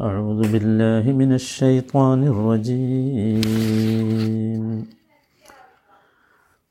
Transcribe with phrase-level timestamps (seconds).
[0.00, 3.74] أعوذ بالله من الشيطان الرجيم.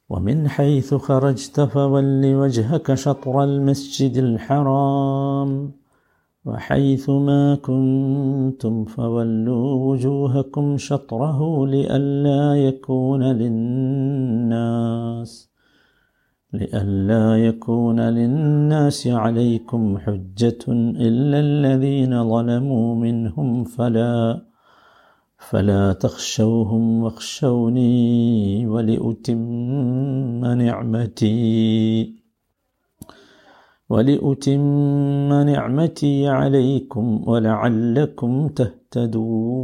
[0.09, 5.71] ومن حيث خرجت فول وجهك شطر المسجد الحرام
[6.45, 14.77] وحيث ما كنتم فولوا وجوهكم شطره لئلا يكون للناس.
[16.52, 20.64] لئلا يكون للناس عليكم حجة
[21.06, 24.40] إلا الذين ظلموا منهم فلا
[25.38, 29.40] فلا تخشوهم واخشوني ولأتم
[30.44, 32.14] نعمتي
[33.90, 34.62] ولأتم
[35.50, 39.62] نعمتي عليكم ولعلكم تهتدون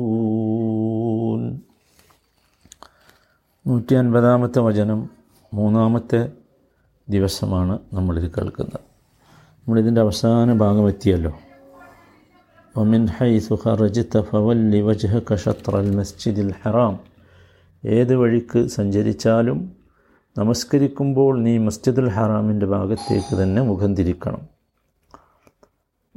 [3.67, 5.01] നൂറ്റി അൻപതാമത്തെ വചനം
[5.55, 6.21] മൂന്നാമത്തെ
[7.10, 8.80] ദിവസമാണ് നമ്മളിത് കേൾക്കുന്നത്.
[9.58, 11.34] നമ്മളിതിന്റെ അവസാന ഭാഗം എത്തിയല്ലോ.
[12.78, 17.00] ഒമിൻ ഹൈസു ഖറജിത്ത ഫവല്ലി വജ്ഹക ഷത്രൽ മസ്ജിദിൽ ഹറാം.
[17.86, 19.72] ഏത് വഴിക്ക് സഞ്ചരിച്ചാലും
[20.38, 24.42] നമസ്കരിക്കുമ്പോൾ നീ മസ്ജിദുൽ ഹറാമിന്റെ ഭാഗത്തേക്ക് തന്നെ മുഖം തിരിക്കണം.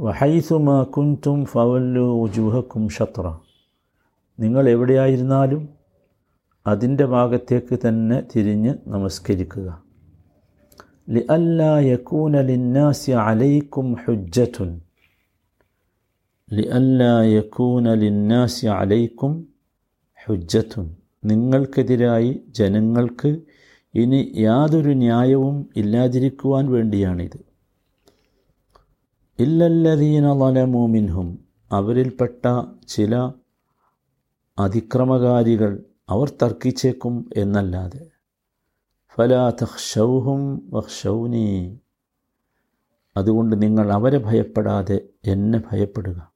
[0.00, 3.36] വഹൈസുമാ കുൻതും ഫവല്ലു ഉജുഹക്കും ഷത്ര.
[4.40, 5.68] നിങ്ങൾ എവിടെയായിരുന്നാലും
[6.66, 9.85] അതിന്റെ ഭാഗത്തേക്ക് തന്നെ തിരിഞ്ഞ് നമസ്കരിക്കുക.
[11.07, 14.57] لئلا يكون للناس عليكم حجة
[16.49, 19.31] لئلا يكون للناس عليكم
[20.19, 20.73] حجة
[21.23, 23.29] നിങ്ങൾക്കെതിരായി ജനങ്ങൾക്ക്
[23.93, 27.39] ഇനി യാതൊരു ന്യായവും ഇല്ലാതിരിക്കുവാൻ വേണ്ടിയാണിത്
[29.39, 31.29] ഇല്ലല്ലദീന ലലമു മിൻഹും
[31.71, 32.43] അവരിൽപ്പെട്ട
[32.93, 33.13] ചില
[34.57, 35.71] അതിക്രമകാരികൾ
[36.13, 38.01] അവർ തർക്കിച്ചേക്കും എന്നല്ലാതെ
[39.18, 41.80] ഫലാ തഹ്ഷൗഹും വഹ്ഷൗനി
[43.16, 46.32] അതുകൊണ്ട് നിങ്ങൾ അവരെ ഭയപ്പെടാതെ എന്നെ ഭയപ്പെടുക.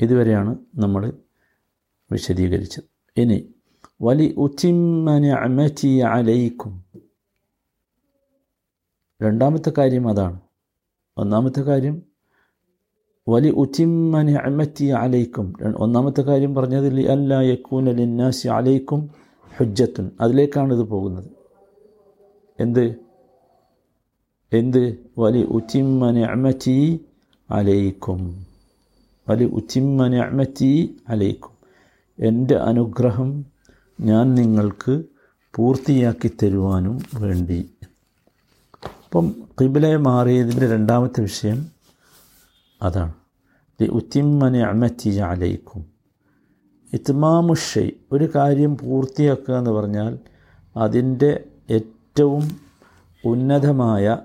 [0.00, 1.12] ഇതുവരെയാണ് നമ്മൾ
[2.12, 2.84] വിശദീകരിച്ചത്.
[3.16, 3.54] ഇനി
[4.02, 6.84] വലി ഉച്ചിമ്മനഅമതി അലൈക്കും.
[9.22, 10.40] രണ്ടാമത്തെ കാര്യം അതാണ്.
[11.18, 12.02] ഒന്നാമത്തെ കാര്യം
[13.28, 15.54] വലി ഉച്ചിമ്മനഅമതി അലൈക്കും.
[15.76, 19.10] ഒന്നാമത്തെ കാര്യം പറഞ്ഞതിൽ അല്ല അല്ലാ അലയിക്കും
[19.58, 20.10] ഹുജ്ജത്തുൻ.
[20.20, 21.33] അതിലേക്കാണ് ഇത് പോകുന്നത്.
[22.58, 22.94] എന്ത്?
[24.52, 24.98] എന്ത്?
[25.18, 27.06] വലി ഉത്തിമ്മ നിഅമതി
[27.50, 28.46] അലൈക്കും.
[29.28, 31.54] വലി ഉത്തിമ്മ നിഅമതി അലൈക്കും.
[32.18, 33.44] എന്റെ അനുഗ്രഹം
[34.00, 35.04] ഞാൻ നിങ്ങൾക്ക്
[35.54, 37.70] പൂർത്തിയാക്കി തരുവാനും വേണ്ടി.
[39.04, 41.66] അപ്പം കിബിലയെ മാറിയതിന്റെ രണ്ടാമത്തെ വിഷയം
[42.82, 43.14] അതാണ്.
[43.82, 45.84] ലി ഉത്തിമ്മ നിഅമതി അലൈക്കും.
[46.92, 50.18] ഇത്മാമുഷൈ ഒരു കാര്യം പൂർത്തിയാക്കുക എന്ന് പറഞ്ഞാൽ
[50.76, 51.44] അതിന്റെ
[52.14, 52.56] ഏറ്റവും
[53.24, 54.18] ഉന്നതമായ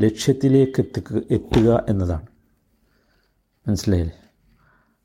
[0.00, 2.26] ലക്ഷ്യത്തിലേക്ക് എത്തുക എത്തുക എന്നതാണ്.
[3.68, 4.16] മനസ്സിലായില്ലേ?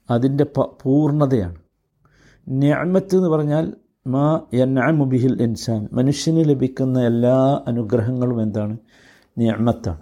[0.10, 1.56] അതിന്റെ പ പൂർണതയാണ്.
[2.50, 3.74] ഞാമത്ത് എന്ന് പറഞ്ഞാൽ
[4.08, 5.88] മാ യന്നാമുബിഹിൽ ഇൻസാൻ.
[5.94, 8.78] മനുഷ്യന് ലഭിക്കുന്ന എല്ലാ അനുഗ്രഹങ്ങളും എന്താണ്?
[9.38, 10.02] ഞാമത്താണ്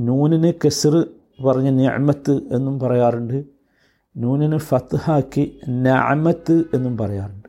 [0.00, 1.04] നൂനിന് കെസർ
[1.46, 3.44] പറഞ്ഞ ഞാമത്ത് എന്നും പറയാറുണ്ട്.
[4.16, 7.43] നൂനിന് ഫത്ഹാക്കി നാമത്ത് എന്നും പറയാറുണ്ട്.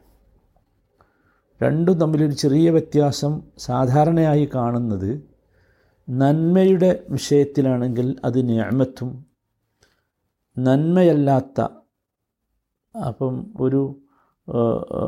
[1.61, 5.21] രണ്ടും തമ്മിലൊരു ചെറിയ വ്യത്യാസം സാധാരണയായി കാണുന്നത്
[6.09, 9.25] നന്മയുടെ വിഷയത്തിലാണെങ്കിൽ അത് ഞാമത്തും
[10.57, 11.61] നന്മയല്ലാത്ത
[13.07, 13.95] അപ്പം ഒരു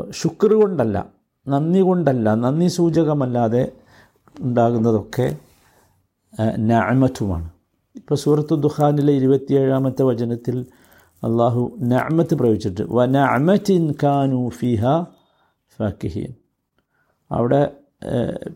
[0.09, 1.05] ശുക്ർ കൊണ്ടല്ല
[1.47, 3.71] നന്ദി കൊണ്ടല്ല നന്ദി സൂചകമല്ലാതെ
[4.41, 5.37] ഉണ്ടാകുന്നതൊക്കെ
[6.57, 7.49] നാമത്തുമാണ്
[7.95, 10.65] ഇപ്പോൾ സൂറത്ത് ദുഹാനിലെ ഇരുപത്തിയേഴാമത്തെ വചനത്തിൽ
[11.23, 14.85] അള്ളാഹു നാമത്ത് പ്രയോഗിച്ചിട്ട് വ നാമത്തിൻ കാനു ഫിഹ
[15.79, 16.31] ഫാക്കിഹീൻ
[17.31, 17.61] അവിടെ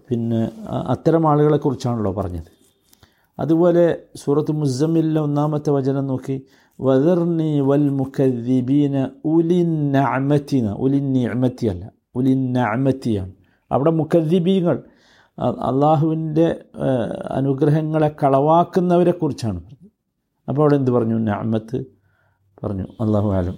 [0.08, 0.42] പിന്നെ
[0.94, 2.50] അത്തരം ആളുകളെക്കുറിച്ചാണല്ലോ പറഞ്ഞത്.
[3.40, 3.84] അതുപോലെ
[4.22, 6.36] സൂറത്ത് മുസമ്മിലെ ഒന്നാമത്തെ വചനം നോക്കി
[6.80, 8.96] വദർണി വൽ മുഖദ്ദിബീന
[9.34, 11.84] ഉലിൻ നഅമത്തിന ഉലിൻ നിഅമത്തി അല്ല
[12.16, 13.34] ഉലിൻ നഅമത്തിയാണ്
[13.72, 14.78] അവിടെ മുഖദ്ദിബീങ്ങൾ
[15.70, 16.48] അള്ളാഹുവിന്റെ
[17.38, 19.92] അനുഗ്രഹങ്ങളെ കളവാക്കുന്നവരെ കുറിച്ചാണ് പറഞ്ഞത്.
[20.48, 21.18] അപ്പോൾ അവിടെ എന്ത് പറഞ്ഞു?
[21.30, 21.78] നഅമത്ത്
[22.64, 22.86] പറഞ്ഞു.
[23.04, 23.58] അള്ളാഹു ആലം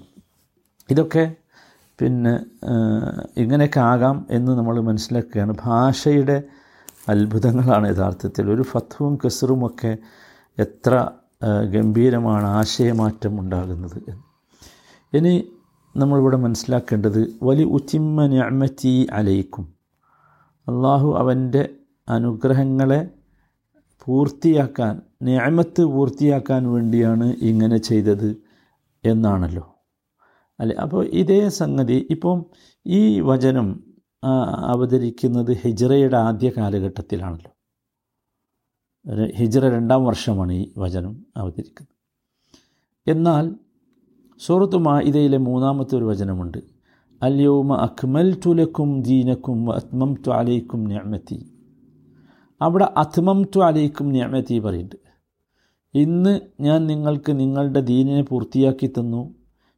[0.89, 1.23] ഇതൊക്കെ
[1.99, 2.33] പിന്നെ
[3.37, 5.55] ഇങ്ങനെയൊക്കെ ആകാം എന്ന് നമ്മൾ മനസ്സിലാക്കുകയാണ്.
[5.65, 6.43] ഭാഷയുടെ
[7.09, 8.45] അത്ഭുതങ്ങളാണ് യഥാർത്ഥത്തിൽ.
[8.51, 9.97] ഒരു ഫത്വവും കെസറുമൊക്കെ
[10.57, 11.09] എത്ര
[11.75, 13.99] ഗംഭീരമാണ് ആശയമാറ്റം ഉണ്ടാകുന്നത്
[15.13, 15.33] ഇനി
[15.95, 19.65] നമ്മളിവിടെ മനസ്സിലാക്കേണ്ടത് വലി ഉച്ചിമ്മ ഞാമത്തി അലയിക്കും
[20.67, 21.63] അള്ളാഹു അവന്റെ
[22.09, 23.01] അനുഗ്രഹങ്ങളെ
[24.05, 28.29] പൂർത്തിയാക്കാൻ ഞാമത്ത് പൂർത്തിയാക്കാൻ വേണ്ടിയാണ് ഇങ്ങനെ ചെയ്തത്
[29.03, 29.72] എന്നാണല്ലോ.
[30.59, 30.75] അല്ലെ?
[30.75, 32.45] അപ്പോൾ ഇതേ സംഗതി ഇപ്പം
[32.85, 33.67] ഈ വചനം
[34.65, 37.51] അവതരിക്കുന്നത് ഹിജ്റയുടെ ആദ്യ കാലഘട്ടത്തിലാണല്ലോ.
[39.35, 41.93] ഹിജ്റ രണ്ടാം വർഷമാണ് ഈ വചനം അവതരിക്കുന്നത്.
[43.07, 43.45] എന്നാൽ
[44.39, 46.57] സൂറത്ത് മാഇദയിലെ മൂന്നാമത്തെ ഒരു വചനമുണ്ട്.
[47.21, 51.39] അല്യോമ അക്മൽ തുലക്കും ദീനക്കും അത്മം ടു അലൈക്കും ഞാമത്തി
[52.61, 54.95] അവിടെ അത്മം ടു അലൈക്കും ഞാമത്തി പറയുന്നുണ്ട്.
[55.93, 59.21] ഇന്ന് ഞാൻ നിങ്ങൾക്ക് നിങ്ങളുടെ ദീനിനെ പൂർത്തിയാക്കി തന്നു.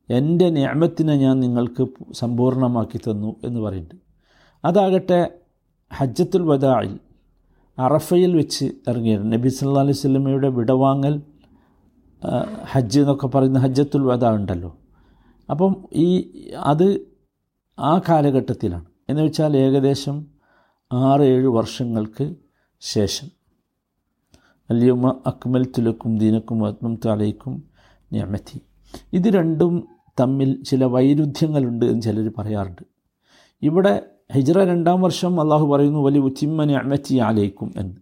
[0.10, 3.96] എന്റെ ഞാമത്തിനെ ഞാൻ നിങ്ങൾക്ക് സമ്പൂർണമാക്കി തന്നു എന്ന് പറയുന്നുണ്ട്.
[4.66, 5.32] അതാകട്ടെ
[5.94, 7.00] ഹജ്ജത്തുൽ വദായിൽ
[7.80, 9.38] അറഫയിൽ വെച്ച് ഇറങ്ങിയിരുന്നു.
[9.38, 11.22] നബി സല്ലാ അലൈഹി സ്വലമയുടെ വിടവാങ്ങൽ
[12.72, 14.78] ഹജ്ജ് എന്നൊക്കെ പറയുന്ന ഹജ്ജത്തുൽ വദ ഉണ്ടല്ലോ.
[15.50, 16.08] അപ്പം ഈ
[16.58, 17.08] അത്
[17.80, 18.86] ആ കാലഘട്ടത്തിലാണ്.
[19.10, 20.26] എന്ന് വെച്ചാൽ ഏകദേശം
[20.94, 22.36] ആറ് ഏഴ് വർഷങ്ങൾക്ക്
[22.80, 23.28] ശേഷം.
[24.70, 27.64] അല്യമ്മ അക്മൽ തുലക്കും ദീനക്കും ആത്മം താലയ്ക്കും
[28.14, 28.62] ഞാമത്തി
[29.14, 32.82] ഇത് രണ്ടും തമ്മിൽ ചില വൈരുദ്ധ്യങ്ങളുണ്ട് എന്ന് ചിലർ പറയാറുണ്ട്.
[33.62, 34.02] ഇവിടെ
[34.34, 37.96] ഹിജ്റ രണ്ടാം വർഷം അള്ളാഹു പറയുന്നു വലിയ ഉച്ചിമ്മ ഞാമത്തി ആലയിക്കും എന്ന്.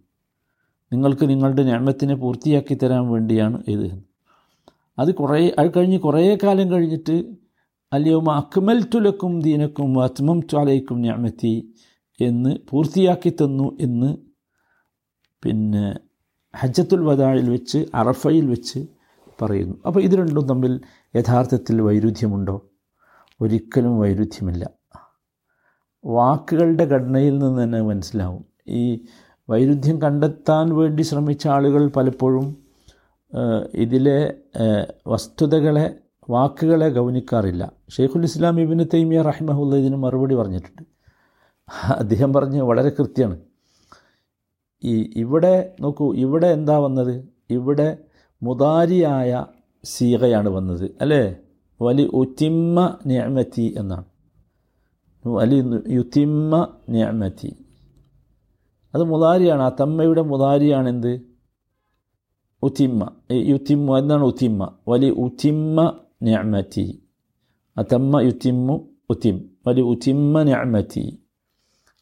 [0.92, 4.04] നിങ്ങൾക്ക് നിങ്ങളുടെ ഞാമത്തിനെ പൂർത്തിയാക്കി തരാൻ വേണ്ടിയാണ് ഇത്
[4.98, 7.24] അത് കുറേ അത് കഴിഞ്ഞ് കുറേ കാലം കഴിഞ്ഞിട്ട്
[7.92, 11.74] അല്ലയോമ അക്മൽ തുലക്കും ദീനക്കും അത്മം ചാലയിക്കും ഞാമത്തി
[12.20, 14.16] എന്ന് പൂർത്തിയാക്കി തന്നു എന്ന്.
[15.42, 15.94] പിന്നെ
[16.56, 18.86] ഹജ്ജത്തുൽ വദായിൽ വെച്ച് അറഫയിൽ വെച്ച്
[19.42, 19.76] പറയുന്നു.
[19.86, 20.80] അപ്പോൾ ഇത് രണ്ടും തമ്മിൽ
[21.16, 22.62] യഥാർത്ഥത്തിൽ വൈരുദ്ധ്യമുണ്ടോ?
[23.40, 24.70] ഒരിക്കലും വൈരുദ്ധ്യമില്ല.
[26.04, 28.44] വാക്കുകളുടെ ഘടനയിൽ നിന്ന് തന്നെ മനസ്സിലാവും.
[28.68, 29.04] ഈ
[29.50, 32.64] വൈരുദ്ധ്യം കണ്ടെത്താൻ വേണ്ടി ശ്രമിച്ച ആളുകൾ പലപ്പോഴും
[33.74, 34.34] ഇതിലെ
[35.06, 35.94] വസ്തുതകളെ
[36.30, 37.72] വാക്കുകളെ ഗൗനിക്കാറില്ല.
[37.96, 40.82] ഷെയ്ഖുൽ ഇസ്ലാം ഇബിന് തൈമിയ റഹിമഹുല്ല ഇതിന് മറുപടി പറഞ്ഞിട്ടുണ്ട്.
[41.92, 43.40] അദ്ദേഹം പറഞ്ഞ് വളരെ കൃത്യമാണ്.
[44.84, 47.24] ഈ ഇവിടെ നോക്കൂ ഇവിടെ എന്താ വന്നത്?
[47.50, 47.98] ഇവിടെ
[48.42, 49.44] മുതാരിയായ
[49.84, 51.36] സീകയാണ് വന്നത് അല്ലേ?
[51.82, 54.04] വലി ഉത്തിമ്മ ഞാമത്തി എന്നാണ്.
[55.26, 57.56] വലി യുത്തിമ്മ ഞാമത്തി
[58.94, 61.20] അത് മുതാരിയാണ് ആ തമ്മയുടെ മുതാരിയാണ് എന്ത്?
[62.62, 63.08] ഉത്തിമ്മ.
[63.32, 64.72] യുത്തിമ്മ എന്നാണ് ഉത്തിമ്മ?
[64.88, 67.02] വലി ഉത്തിമ്മ ഞാമത്തി
[67.78, 69.36] അതമ്മ യുത്തിമ്മു ഉത്തിം.
[69.66, 71.24] വലി ഉത്തിമ്മ ഞാമത്തി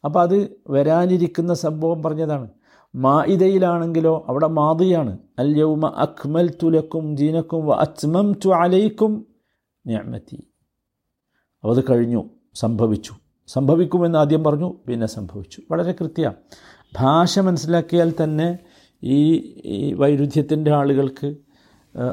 [0.05, 2.49] അപ്പോൾ അത് വരാനിരിക്കുന്ന സംഭവം പറഞ്ഞതാണ്.
[2.95, 9.27] മായിദയിലാണെങ്കിലോ അവിടെ മാതിയാണ് അല്യൗമ അക്മൽ തുലക്കും ദീനക്കും വ അത്മം ടു അലൈക്കും
[9.87, 10.49] ഞാമത്തി
[11.65, 13.15] അത് കഴിഞ്ഞു സംഭവിച്ചു.
[13.47, 15.63] സംഭവിക്കുമെന്ന് ആദ്യം പറഞ്ഞു പിന്നെ സംഭവിച്ചു.
[15.71, 16.33] വളരെ കൃത്യ.
[16.99, 18.59] ഭാഷ മനസ്സിലാക്കിയാൽ തന്നെ
[19.03, 19.35] ഈ
[19.65, 21.37] ഈ വൈരുദ്ധ്യത്തിന്റെ ആളുകൾക്ക്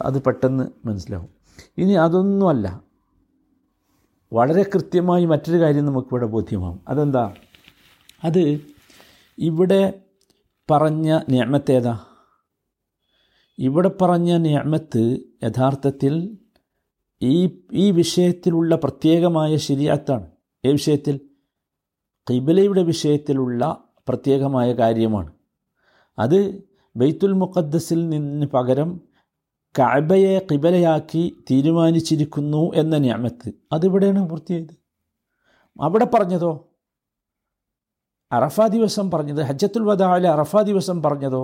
[0.04, 1.30] അത് പെട്ടെന്ന് മനസ്സിലാവും.
[1.78, 2.82] ഇനി അതൊന്നുമല്ല.
[4.34, 6.80] വളരെ കൃത്യമായി മറ്റൊരു കാര്യം നമുക്കിവിടെ ബോധ്യമാവും.
[6.88, 7.34] അതെന്താ?
[8.24, 8.62] അത്
[9.38, 10.02] ഇവിടെ
[10.72, 12.00] പറഞ്ഞ ഞാമത്തേതാ
[13.60, 16.38] ഇവിടെ പറഞ്ഞ ഞാമത്ത് യഥാർത്ഥത്തിൽ
[17.22, 20.28] ഈ ഈ വിഷയത്തിലുള്ള പ്രത്യേകമായ ശരിയാത്താണ്.
[20.66, 21.20] ഈ വിഷയത്തിൽ?
[22.30, 25.32] കിബിലയുടെ വിഷയത്തിലുള്ള പ്രത്യേകമായ കാര്യമാണ്.
[26.20, 26.64] അത്
[26.96, 29.02] ബെയ്ത്തുൽ മുഖദ്ദസിൽ നിന്ന് പകരം
[29.80, 34.76] കഅബയെ കിബലയാക്കി തീരുമാനിച്ചിരിക്കുന്നു എന്ന ഞാമത്ത് അതിവിടെയാണ് പൂർത്തിയായത്?
[35.82, 36.69] അവിടെ പറഞ്ഞതോ?
[38.32, 41.42] അറഫ ദിവസം പറഞ്ഞത് ഹജ്ജത്തുൽ വദാലെ അറഫ ദിവസം പറഞ്ഞതോ?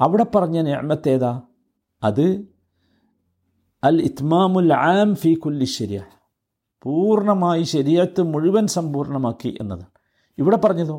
[0.00, 1.40] അവിടെ പറഞ്ഞ ഞാമത്തേതാ
[2.02, 2.26] അത്
[3.84, 6.02] അൽ ഇത്മാമുൽ ആം ഫി കുല്ലി ശരിയ.
[6.82, 9.92] പൂർണമായി ശരിയത്ത് മുഴുവൻ സമ്പൂർണമാക്കി എന്നതാണ്
[10.38, 10.96] ഇവിടെ പറഞ്ഞതോ?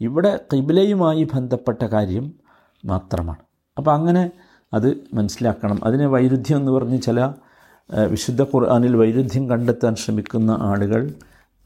[0.00, 2.32] ഇവിടെ കിബിലയുമായി ബന്ധപ്പെട്ട കാര്യം
[2.84, 3.42] മാത്രമാണ്.
[3.78, 4.30] അപ്പോൾ അങ്ങനെ
[4.74, 5.84] അത് മനസ്സിലാക്കണം.
[5.84, 7.32] അതിനെ വൈരുദ്ധ്യം എന്ന് പറഞ്ഞ് ചില
[8.10, 11.14] വിശുദ്ധ ഖുർആാനിൽ വൈരുദ്ധ്യം കണ്ടെത്താൻ ശ്രമിക്കുന്ന ആളുകൾ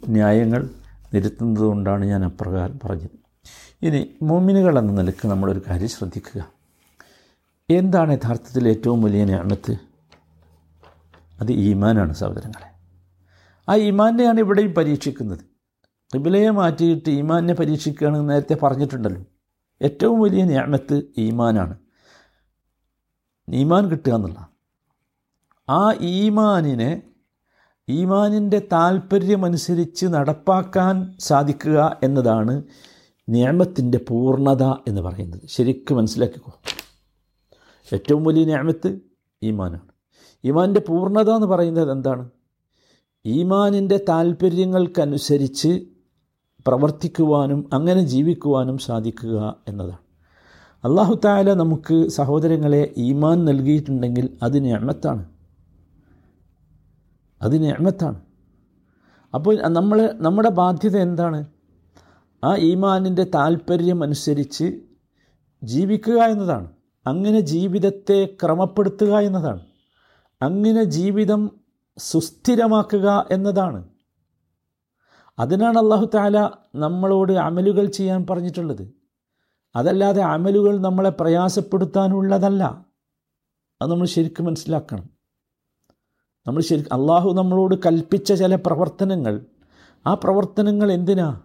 [0.09, 0.71] ന്യായങ്ങൾ
[1.15, 3.21] നിരത്തുന്നത് കൊണ്ടാണ് ഞാൻ അപ്രകാരം പറഞ്ഞത്.
[3.83, 6.53] ഇനി മോമിനുകൾ എന്ന നിലയ്ക്ക് നമ്മളൊരു കാര്യം ശ്രദ്ധിക്കുക.
[7.71, 9.77] എന്താണ് യഥാർത്ഥത്തിൽ ഏറ്റവും വലിയ ഞാനത്ത്?
[11.41, 12.71] അത് ഈമാനാണ് സഹോദരങ്ങളെ.
[13.69, 15.39] ആ ഈമാനെയാണ് ഇവിടെയും പരീക്ഷിക്കുന്നത്.
[16.15, 19.25] കിബിലയെ മാറ്റിയിട്ട് ഈമാനെ പരീക്ഷിക്കുകയാണെന്ന് നേരത്തെ പറഞ്ഞിട്ടുണ്ടല്ലോ.
[19.83, 21.77] ഏറ്റവും വലിയ ഞാമത്ത് ഈമാനാണ്.
[23.49, 24.49] ഈമാൻ കിട്ടുക എന്നുള്ള
[25.69, 27.03] ആ ഈമാനിനെ
[27.91, 32.63] ഈമാനിന്റെ താല്പര്യമനുസരിച്ച് നടപ്പാക്കാൻ സാധിക്കുക എന്നതാണ്
[33.29, 35.41] നിയമത്തിന്റെ പൂർണത എന്ന് പറയുന്നത്.
[35.47, 36.53] ശരിക്കും മനസ്സിലാക്കിക്കോ.
[37.95, 38.99] ഏറ്റവും വലിയ നിയമത്ത്
[39.43, 39.81] ഈമാനാണ്.
[40.45, 42.31] ഈമാനിന്റെ പൂർണത എന്ന് പറയുന്നത് എന്താണ്?
[43.27, 45.87] ഈമാനിന്റെ താല്പര്യങ്ങൾക്കനുസരിച്ച്
[46.67, 49.99] പ്രവർത്തിക്കുവാനും അങ്ങനെ ജീവിക്കുവാനും സാധിക്കുക എന്നതാണ്.
[50.85, 55.30] അള്ളാഹു താല നമുക്ക് സഹോദരങ്ങളെ ഈമാൻ നൽകിയിട്ടുണ്ടെങ്കിൽ അത് ഞാമത്താണ്
[57.43, 58.21] അത് നിയമത്താണ്
[59.35, 61.45] അപ്പോൾ നമ്മൾ നമ്മുടെ ബാധ്യത എന്താണ്?
[62.45, 64.81] ആ ഈമാനിന്റെ താല്പര്യം അനുസരിച്ച്
[65.65, 66.73] ജീവിക്കുക എന്നതാണ്.
[67.07, 69.61] അങ്ങനെ ജീവിതത്തെ ക്രമപ്പെടുത്തുക എന്നതാണ്.
[70.43, 71.51] അങ്ങനെ ജീവിതം
[71.99, 73.85] സുസ്ഥിരമാക്കുക എന്നതാണ്.
[75.39, 78.95] അതിനാണ് അള്ളാഹു താല നമ്മളോട് അമലുകൾ ചെയ്യാൻ പറഞ്ഞിട്ടുള്ളത്.
[79.77, 82.85] അതല്ലാതെ അമലുകൾ നമ്മളെ പ്രയാസപ്പെടുത്താനുള്ളതല്ല.
[83.83, 85.20] അത് നമ്മൾ ശരിക്കും മനസ്സിലാക്കണം.
[86.47, 89.41] നമ്മൾ ശരി അള്ളാഹു നമ്മളോട് കൽപ്പിച്ച ചില പ്രവർത്തനങ്ങൾ.
[90.07, 91.41] ആ പ്രവർത്തനങ്ങൾ എന്തിനാ?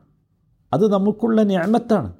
[0.74, 2.14] അത് നമുക്കുള്ള ഞാമത്താണ്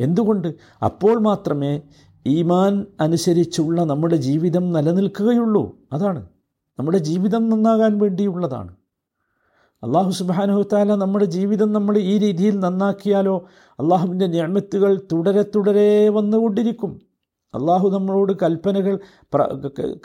[0.00, 0.54] എന്തുകൊണ്ട്?
[0.84, 1.80] അപ്പോൾ മാത്രമേ
[2.26, 5.76] ഈമാൻ അനുസരിച്ചുള്ള നമ്മുടെ ജീവിതം നിലനിൽക്കുകയുള്ളൂ.
[5.92, 6.26] അതാണ്.
[6.78, 8.76] നമ്മുടെ ജീവിതം നന്നാകാൻ വേണ്ടിയുള്ളതാണ്.
[9.82, 13.44] അള്ളാഹു സുബാനുഹത്താല നമ്മുടെ ജീവിതം നമ്മൾ ഈ രീതിയിൽ നന്നാക്കിയാലോ
[13.80, 17.00] അള്ളാഹുവിന്റെ ഞാമത്തുകൾ തുടരെ തുടരെ വന്നുകൊണ്ടിരിക്കും.
[17.54, 18.98] അള്ളാഹു നമ്മളോട് കൽപ്പനകൾ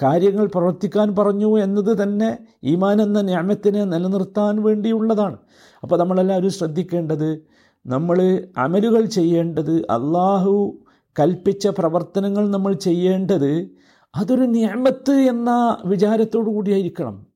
[0.01, 5.38] കാര്യങ്ങൾ പ്രവർത്തിക്കാൻ പറഞ്ഞു എന്നത് തന്നെ ഈമാൻ എന്ന ഞാമത്തിനെ നിലനിർത്താൻ വേണ്ടിയുള്ളതാണ്.
[5.84, 7.48] അപ്പോൾ നമ്മളെല്ലാവരും ശ്രദ്ധിക്കേണ്ടത്
[7.88, 10.77] നമ്മൾ അമലുകൾ ചെയ്യേണ്ടത് അള്ളാഹു
[11.20, 13.70] കൽപ്പിച്ച പ്രവർത്തനങ്ങൾ നമ്മൾ ചെയ്യേണ്ടത്
[14.16, 17.27] അതൊരു ഞാമത്ത് എന്ന വിചാരത്തോടു കൂടിയായിരിക്കണം.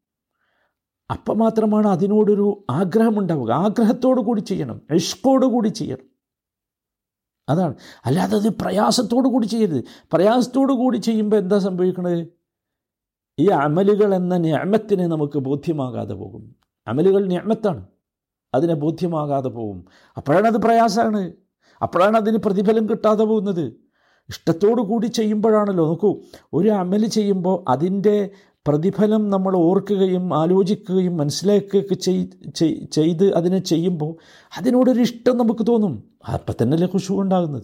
[1.10, 3.52] അപ്പം മാത്രമാണ് അതിനോടൊരു ആഗ്രഹമുണ്ടാവുക.
[3.52, 4.82] ആഗ്രഹത്തോടു കൂടി ചെയ്യണം.
[4.94, 6.11] ഇഷ്കോടു കൂടി ചെയ്യണം.
[7.50, 7.76] അതാണ്.
[8.06, 9.84] അല്ലാതെ അത് പ്രയാസത്തോടു കൂടി ചെയ്യരുത്.
[10.14, 12.28] പ്രയാസത്തോടു കൂടി ചെയ്യുമ്പോൾ എന്താ സംഭവിക്കുന്നത്
[13.40, 16.56] ഈ അമലുകൾ എന്ന ഞാമത്തിനെ നമുക്ക് ബോധ്യമാകാതെ പോകും.
[16.88, 17.86] അമലുകൾ ഞാമത്താണ്.
[18.54, 19.86] അതിനെ ബോധ്യമാകാതെ പോകും.
[20.18, 21.32] അപ്പോഴാണ് അത് പ്രയാസമാണ്.
[21.82, 23.74] അപ്പോഴാണ് അതിന് പ്രതിഫലം കിട്ടാതെ പോകുന്നത്.
[24.30, 25.88] ഇഷ്ടത്തോടു കൂടി ചെയ്യുമ്പോഴാണല്ലോ.
[25.88, 26.22] നോക്കൂ
[26.54, 28.30] ഒരു അമൽ ചെയ്യുമ്പോൾ അതിന്റെ
[28.68, 31.96] പ്രതിഫലം നമ്മൾ ഓർക്കുകയും ആലോചിക്കുകയും മനസ്സിലാക്കുകയൊക്കെ
[32.84, 34.16] ചെയ്ത് അതിനെ ചെയ്യുമ്പോൾ
[34.58, 36.04] അതിനോടൊരു ഇഷ്ടം നമുക്ക് തോന്നും.
[36.34, 37.64] അപ്പം തന്നെയല്ലേ ഖുഷു ഉണ്ടാകുന്നത്.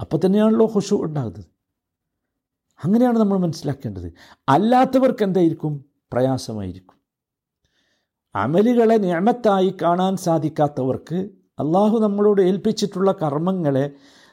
[0.00, 1.44] അപ്പം തന്നെയാണല്ലോ ഖുഷു ഉണ്ടാകുന്നത്.
[2.84, 4.12] അങ്ങനെയാണ് നമ്മൾ മനസ്സിലാക്കേണ്ടത്.
[4.48, 5.84] അല്ലാത്തവർക്ക് എന്തായിരിക്കും?
[6.12, 6.98] പ്രയാസമായിരിക്കും.
[8.34, 11.28] അമലുകളെ നിയമത്തായി കാണാൻ സാധിക്കാത്തവർക്ക്
[11.58, 13.90] അള്ളാഹു നമ്മളോട് ഏൽപ്പിച്ചിട്ടുള്ള കർമ്മങ്ങളെ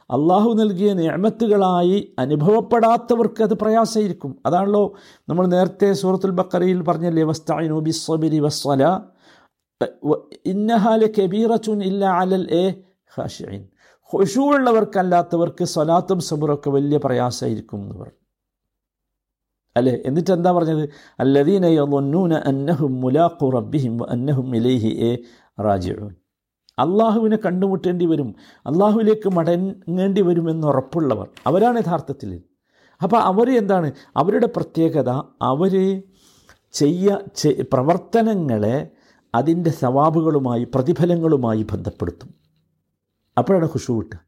[0.10, 4.42] അള്ളാഹു നൽകിയ നിയമത്തുകളായി അനുഭവപ്പെടാത്തവർക്ക് അത് പ്രയാസമായിരിക്കും.
[4.46, 4.94] അതാണല്ലോ
[5.30, 9.00] നമ്മൾ നേരത്തെ സൂറത്തുൽ ബക്കറിയിൽ പറഞ്ഞ വസ്തായിനു ബിസ്വബിരി വസ്വല
[10.46, 12.82] ഇന്നഹാല കബീറച്ചുൻ ഇല്ല അലൽ എ
[13.18, 13.68] ഹാഷിൻ
[14.12, 18.20] ഹുഷുവുള്ളവർക്കല്ലാത്തവർക്ക് സ്വലാത്തും സബറൊക്കെ വലിയ പ്രയാസമായിരിക്കും എന്ന് പറഞ്ഞു.
[19.78, 19.98] അല്ലേ?
[20.06, 20.90] എന്നിട്ട് എന്താ പറഞ്ഞത്?
[21.20, 21.66] അല്ലദീന
[22.46, 25.18] അന്നഹും മുലാഖു റബ്ബിഹിം അന്നഹും ഇലൈഹി എ
[25.62, 26.25] റാജിഊൻ.
[26.80, 28.36] അള്ളാഹുവിനെ കണ്ടുമുട്ടേണ്ടി വരും.
[28.66, 31.28] അള്ളാഹുവിലേക്ക് മടങ്ങേണ്ടി വരുമെന്ന് ഉറപ്പുള്ളവർ.
[31.48, 32.42] അവരാണ് യഥാർത്ഥത്തിൽ.
[33.04, 33.92] അപ്പോൾ അവർ എന്താണ്?
[34.18, 35.10] അവരുടെ പ്രത്യേകത
[35.42, 36.04] അവർ
[36.72, 37.20] ചെയ്യ
[37.74, 38.92] പ്രവർത്തനങ്ങളെ
[39.36, 42.34] അതിന്റെ സവാബുകളുമായി പ്രതിഫലങ്ങളുമായി ബന്ധപ്പെടുത്തും.
[43.38, 44.20] അപ്പോഴാണ് ഖുഷു കിട്ടുക.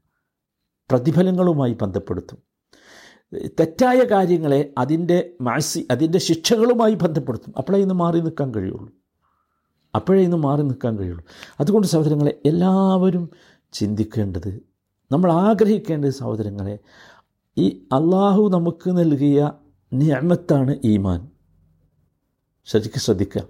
[0.89, 2.37] പ്രതിഫലങ്ങളുമായി ബന്ധപ്പെടുത്തും.
[3.47, 7.53] തെറ്റായ കാര്യങ്ങളെ അതിന്റെ മാസി അതിന്റെ ശിക്ഷകളുമായി ബന്ധപ്പെടുത്തും.
[7.57, 8.96] അപ്പോഴേ ഇന്ന് മാറി നിൽക്കാൻ കഴിയുള്ളൂ.
[9.97, 11.25] അപ്പോഴേ ഇന്ന് മാറി നിൽക്കാൻ കഴിയുള്ളൂ.
[11.59, 13.29] അതുകൊണ്ട് സഹോദരങ്ങളെ എല്ലാവരും
[13.73, 14.61] ചിന്തിക്കേണ്ടത്
[15.11, 16.79] നമ്മൾ ആഗ്രഹിക്കേണ്ടത് സഹോദരങ്ങളെ
[17.57, 19.51] ഈ അള്ളാഹു നമുക്ക് നൽകിയ
[19.93, 21.27] നിയമത്താണ് ഈമാൻ.
[22.65, 23.43] ശരിക്കും ശ്രദ്ധിക്കുക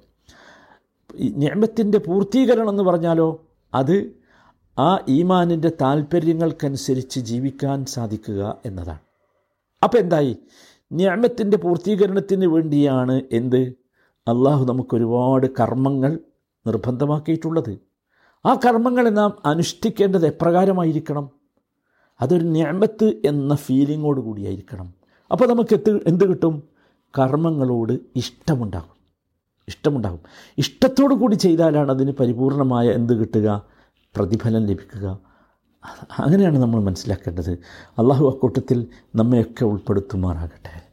[1.16, 4.12] ഈ നിയമത്തിന്റെ പൂർത്തീകരണം എന്ന് പറഞ്ഞാലോ അത്
[4.80, 9.00] ആ ഈമാനിന്റെ താല്പര്യങ്ങൾക്കനുസരിച്ച് ജീവിക്കാൻ സാധിക്കുക എന്നതാണ്.
[9.84, 10.38] അപ്പോൾ എന്തായി?
[10.92, 13.62] നിയമത്തിന്റെ പൂർത്തീകരണത്തിന് വേണ്ടിയാണ് എന്ത്?
[14.28, 16.20] അള്ളാഹു നമുക്കൊരുപാട് കർമ്മങ്ങൾ
[16.68, 17.80] നിർബന്ധമാക്കിയിട്ടുള്ളത്.
[18.46, 21.30] ആ കർമ്മങ്ങളെ നാം അനുഷ്ഠിക്കേണ്ടത് എപ്രകാരമായിരിക്കണം?
[22.22, 24.94] അതൊരു ഞാമത്ത് എന്ന ഫീലിങ്ങോട് കൂടിയായിരിക്കണം.
[25.32, 26.64] അപ്പോൾ നമുക്ക് എത്ത് എന്ത് കിട്ടും?
[27.20, 28.98] കർമ്മങ്ങളോട് ഇഷ്ടമുണ്ടാകും
[29.68, 30.20] ഇഷ്ടമുണ്ടാകും
[30.58, 33.66] ഇഷ്ടത്തോടു കൂടി ചെയ്താലാണ് അതിന് പരിപൂർണമായ എന്ത് കിട്ടുക?
[34.16, 35.20] പ്രതിഫലം ലഭിക്കുക.
[36.20, 37.52] അങ്ങനെയാണ് നമ്മൾ മനസ്സിലാക്കേണ്ടത്.
[38.00, 40.87] അള്ളാഹു അക്കൂട്ടത്തിൽ നമ്മയൊക്കെ ഉൾപ്പെടുത്തുമാറാകട്ടെ.